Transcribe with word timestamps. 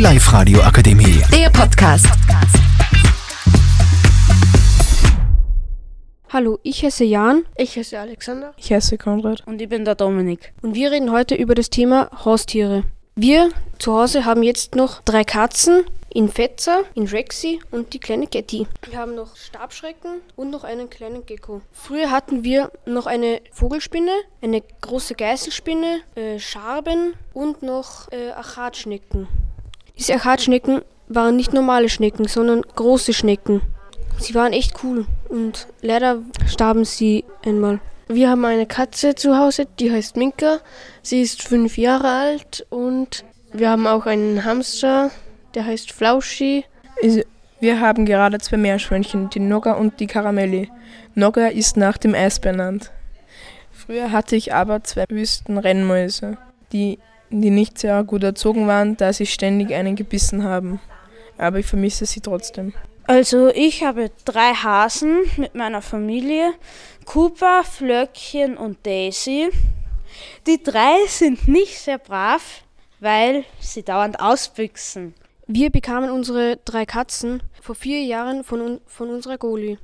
Live-Radio 0.00 0.62
Akademie. 0.62 1.22
Der 1.30 1.50
Podcast. 1.50 2.06
Hallo, 6.30 6.58
ich 6.62 6.82
heiße 6.82 7.04
Jan 7.04 7.42
Ich 7.58 7.76
heiße 7.76 7.98
Alexander. 7.98 8.54
Ich 8.56 8.72
heiße 8.72 8.96
Konrad. 8.96 9.46
Und 9.46 9.60
ich 9.60 9.68
bin 9.68 9.84
der 9.84 9.96
Dominik. 9.96 10.54
und 10.62 10.74
wir 10.74 10.90
reden 10.90 11.12
heute 11.12 11.34
über 11.34 11.54
das 11.54 11.68
Thema 11.68 12.08
Haustiere. 12.24 12.84
Wir 13.14 13.50
zu 13.78 13.92
Hause 13.92 14.24
haben 14.24 14.42
jetzt 14.42 14.74
noch 14.74 15.02
drei 15.02 15.22
Katzen, 15.22 15.84
in 16.08 16.30
Fetzer, 16.30 16.84
in 16.94 17.06
Rexy 17.06 17.60
und 17.70 17.92
die 17.92 17.98
kleine 17.98 18.26
Getty. 18.26 18.66
Wir 18.88 18.98
haben 18.98 19.14
noch 19.14 19.36
Stabschrecken 19.36 20.22
und 20.34 20.48
noch 20.48 20.64
einen 20.64 20.88
kleinen 20.88 21.26
Gecko. 21.26 21.60
Früher 21.72 22.10
hatten 22.10 22.42
wir 22.42 22.72
noch 22.86 23.04
eine 23.04 23.42
Vogelspinne, 23.52 24.12
eine 24.40 24.62
große 24.80 25.14
Geißelspinne, 25.14 26.00
äh, 26.14 26.38
Scharben 26.38 27.12
und 27.34 27.62
noch 27.62 28.10
äh, 28.12 28.30
Achatschnecken. 28.30 29.28
Diese 30.00 30.14
Achatschnecken 30.14 30.80
waren 31.08 31.36
nicht 31.36 31.52
normale 31.52 31.90
Schnecken, 31.90 32.26
sondern 32.26 32.62
große 32.62 33.12
Schnecken. 33.12 33.60
Sie 34.18 34.34
waren 34.34 34.54
echt 34.54 34.82
cool 34.82 35.04
und 35.28 35.68
leider 35.82 36.22
starben 36.46 36.86
sie 36.86 37.26
einmal. 37.44 37.80
Wir 38.08 38.30
haben 38.30 38.46
eine 38.46 38.64
Katze 38.64 39.14
zu 39.14 39.36
Hause, 39.36 39.66
die 39.78 39.92
heißt 39.92 40.16
Minka. 40.16 40.60
Sie 41.02 41.20
ist 41.20 41.42
fünf 41.42 41.76
Jahre 41.76 42.08
alt 42.08 42.66
und 42.70 43.26
wir 43.52 43.68
haben 43.68 43.86
auch 43.86 44.06
einen 44.06 44.42
Hamster, 44.42 45.10
der 45.54 45.66
heißt 45.66 45.92
Flauschi. 45.92 46.64
Wir 47.60 47.80
haben 47.80 48.06
gerade 48.06 48.38
zwei 48.38 48.56
Meerschweinchen, 48.56 49.28
die 49.28 49.40
Nogga 49.40 49.74
und 49.74 50.00
die 50.00 50.06
Karamelli. 50.06 50.70
Nogga 51.14 51.48
ist 51.48 51.76
nach 51.76 51.98
dem 51.98 52.14
Eis 52.14 52.40
benannt. 52.40 52.90
Früher 53.70 54.12
hatte 54.12 54.34
ich 54.34 54.54
aber 54.54 54.82
zwei 54.82 55.04
Wüstenrennmäuse, 55.10 56.38
die, 56.72 56.98
die 57.30 57.50
nicht 57.50 57.78
sehr 57.78 58.02
gut 58.04 58.22
erzogen 58.22 58.66
waren, 58.66 58.96
da 58.96 59.12
sie 59.12 59.26
ständig 59.26 59.72
einen 59.74 59.96
gebissen 59.96 60.44
haben. 60.44 60.80
Aber 61.38 61.58
ich 61.58 61.66
vermisse 61.66 62.06
sie 62.06 62.20
trotzdem. 62.20 62.74
Also 63.06 63.48
ich 63.48 63.82
habe 63.82 64.10
drei 64.24 64.52
Hasen 64.52 65.20
mit 65.36 65.54
meiner 65.54 65.82
Familie. 65.82 66.52
Cooper, 67.06 67.64
Flöckchen 67.64 68.56
und 68.56 68.78
Daisy. 68.84 69.48
Die 70.46 70.62
drei 70.62 70.94
sind 71.08 71.48
nicht 71.48 71.78
sehr 71.78 71.98
brav, 71.98 72.62
weil 73.00 73.44
sie 73.58 73.82
dauernd 73.82 74.20
ausbüchsen. 74.20 75.14
Wir 75.46 75.70
bekamen 75.70 76.10
unsere 76.10 76.58
drei 76.64 76.86
Katzen 76.86 77.42
vor 77.60 77.74
vier 77.74 78.02
Jahren 78.02 78.44
von, 78.44 78.80
von 78.86 79.10
unserer 79.10 79.38
Goli. 79.38 79.78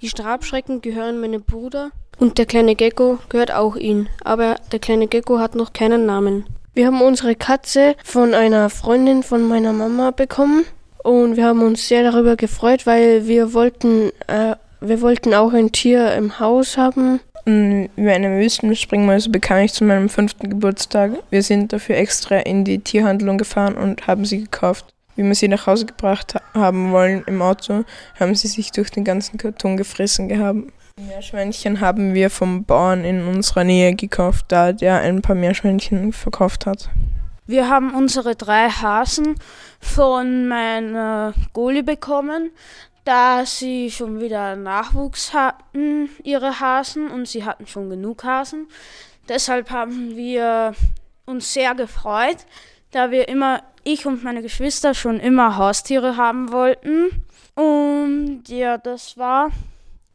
Die 0.00 0.08
Stabschrecken 0.08 0.80
gehören 0.80 1.20
meinem 1.20 1.42
Bruder 1.42 1.90
und 2.18 2.38
der 2.38 2.46
kleine 2.46 2.74
Gecko 2.74 3.18
gehört 3.28 3.52
auch 3.52 3.76
ihm, 3.76 4.08
aber 4.24 4.56
der 4.70 4.78
kleine 4.78 5.08
Gecko 5.08 5.38
hat 5.38 5.54
noch 5.54 5.72
keinen 5.72 6.06
Namen. 6.06 6.46
Wir 6.74 6.86
haben 6.86 7.02
unsere 7.02 7.34
Katze 7.34 7.94
von 8.02 8.34
einer 8.34 8.70
Freundin 8.70 9.22
von 9.22 9.46
meiner 9.46 9.72
Mama 9.72 10.10
bekommen 10.10 10.64
und 11.04 11.36
wir 11.36 11.44
haben 11.46 11.62
uns 11.62 11.86
sehr 11.86 12.02
darüber 12.02 12.36
gefreut, 12.36 12.86
weil 12.86 13.26
wir 13.26 13.52
wollten, 13.52 14.10
äh, 14.26 14.56
wir 14.80 15.00
wollten 15.02 15.34
auch 15.34 15.52
ein 15.52 15.70
Tier 15.72 16.14
im 16.14 16.38
Haus 16.40 16.78
haben. 16.78 17.20
Und 17.44 17.90
wie 17.96 18.08
eine 18.10 18.38
Wüstenspringmäuse 18.38 19.28
bekam 19.28 19.58
ich 19.58 19.72
zu 19.74 19.84
meinem 19.84 20.08
fünften 20.08 20.48
Geburtstag. 20.48 21.10
Wir 21.30 21.42
sind 21.42 21.72
dafür 21.72 21.96
extra 21.96 22.36
in 22.38 22.64
die 22.64 22.78
Tierhandlung 22.78 23.36
gefahren 23.36 23.74
und 23.74 24.06
haben 24.06 24.24
sie 24.24 24.42
gekauft. 24.44 24.86
Wie 25.16 25.24
wir 25.24 25.34
sie 25.34 25.48
nach 25.48 25.66
Hause 25.66 25.84
gebracht 25.84 26.34
ha- 26.36 26.40
haben 26.54 26.92
wollen 26.92 27.22
im 27.26 27.42
Auto, 27.42 27.84
haben 28.18 28.34
sie 28.34 28.48
sich 28.48 28.70
durch 28.70 28.90
den 28.90 29.04
ganzen 29.04 29.36
Karton 29.36 29.76
gefressen 29.76 30.28
gehabt. 30.28 30.60
Meerschweinchen 30.96 31.80
haben 31.80 32.14
wir 32.14 32.30
vom 32.30 32.64
Bauern 32.64 33.04
in 33.04 33.26
unserer 33.26 33.64
Nähe 33.64 33.94
gekauft, 33.94 34.46
da 34.48 34.72
der 34.72 35.00
ein 35.00 35.22
paar 35.22 35.36
Meerschweinchen 35.36 36.12
verkauft 36.12 36.66
hat. 36.66 36.90
Wir 37.46 37.68
haben 37.68 37.94
unsere 37.94 38.36
drei 38.36 38.68
Hasen 38.68 39.34
von 39.80 40.46
meiner 40.48 41.34
Goli 41.52 41.82
bekommen, 41.82 42.50
da 43.04 43.44
sie 43.44 43.90
schon 43.90 44.20
wieder 44.20 44.54
Nachwuchs 44.54 45.34
hatten, 45.34 46.08
ihre 46.22 46.60
Hasen, 46.60 47.10
und 47.10 47.26
sie 47.26 47.44
hatten 47.44 47.66
schon 47.66 47.90
genug 47.90 48.24
Hasen. 48.24 48.68
Deshalb 49.28 49.70
haben 49.70 50.14
wir 50.16 50.74
uns 51.26 51.52
sehr 51.52 51.74
gefreut, 51.74 52.38
da 52.90 53.10
wir 53.10 53.28
immer, 53.28 53.62
ich 53.82 54.06
und 54.06 54.22
meine 54.22 54.42
Geschwister 54.42 54.94
schon 54.94 55.18
immer 55.18 55.56
Haustiere 55.56 56.16
haben 56.16 56.52
wollten. 56.52 57.24
Und 57.54 58.44
ja, 58.46 58.78
das 58.78 59.18
war 59.18 59.50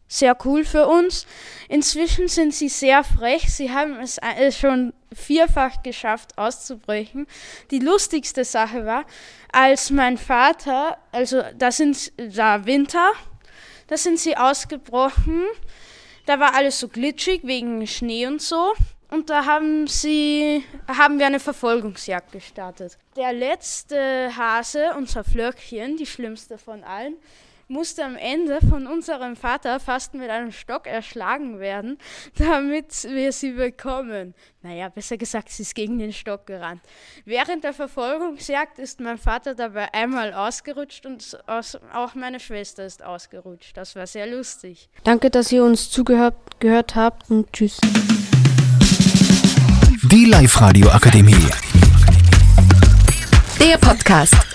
sehr 0.08 0.38
cool 0.46 0.64
für 0.64 0.88
uns. 0.88 1.28
Inzwischen 1.70 2.28
sind 2.28 2.54
sie 2.54 2.70
sehr 2.70 3.04
frech. 3.04 3.54
Sie 3.54 3.72
haben 3.72 4.00
es 4.00 4.18
äh, 4.18 4.52
schon 4.52 4.94
vierfach 5.14 5.84
geschafft 5.84 6.38
auszubrechen. 6.38 7.28
Die 7.72 7.80
lustigste 7.80 8.44
Sache 8.44 8.86
war, 8.86 9.06
als 9.52 9.90
mein 9.90 10.18
Vater, 10.18 10.98
also 11.12 11.42
da 11.58 11.72
sind 11.72 12.12
da 12.36 12.66
Winter, 12.66 13.12
da 13.88 13.98
sind 13.98 14.20
sie 14.20 14.38
ausgebrochen. 14.38 15.44
Da 16.26 16.40
war 16.40 16.56
alles 16.56 16.80
so 16.80 16.90
glitschig 16.90 17.42
wegen 17.44 17.88
Schnee 17.88 18.28
und 18.28 18.42
so. 18.42 18.74
Und 19.10 19.30
da 19.30 19.46
haben 19.46 19.88
sie, 19.88 20.64
haben 20.88 21.20
wir 21.20 21.28
eine 21.28 21.40
Verfolgungsjagd 21.40 22.34
gestartet. 22.34 22.98
Der 23.16 23.32
letzte 23.32 24.36
Hase, 24.36 24.94
unser 24.98 25.24
Flöckchen, 25.24 25.96
die 25.96 26.06
schlimmste 26.06 26.58
von 26.58 26.84
allen, 26.84 27.16
musste 27.68 28.04
am 28.04 28.16
Ende 28.16 28.60
von 28.68 28.88
unserem 28.88 29.36
Vater 29.36 29.80
fast 29.80 30.14
mit 30.14 30.30
einem 30.30 30.52
Stock 30.52 30.88
erschlagen 30.88 31.60
werden, 31.60 31.98
damit 32.38 33.04
wir 33.04 33.32
sie 33.32 33.52
bekommen. 33.52 34.34
Naja, 34.62 34.90
besser 34.90 35.18
gesagt, 35.18 35.50
sie 35.50 35.64
ist 35.64 35.76
gegen 35.76 36.00
den 36.00 36.14
Stock 36.14 36.46
gerannt. 36.46 36.82
Während 37.26 37.64
der 37.64 37.74
Verfolgungsjagd 37.74 38.80
ist 38.80 39.00
mein 39.00 39.18
Vater 39.18 39.56
dabei 39.56 39.94
einmal 39.94 40.34
ausgerutscht 40.34 41.06
und 41.06 41.38
aus, 41.48 41.78
auch 41.94 42.16
meine 42.16 42.40
Schwester 42.40 42.86
ist 42.86 43.04
ausgerutscht. 43.04 43.76
Das 43.76 43.96
war 43.96 44.08
sehr 44.08 44.28
lustig. 44.28 44.90
Danke, 45.04 45.30
dass 45.30 45.52
ihr 45.52 45.64
uns 45.64 45.90
zugehört 45.90 46.36
gehört 46.60 46.96
habt 46.96 47.30
und 47.30 47.52
tschüss. 47.54 47.80
Die 50.12 50.26
Live-Radio 50.26 50.90
Akademie. 50.90 51.36
Der 53.60 53.78
Podcast. 53.78 54.47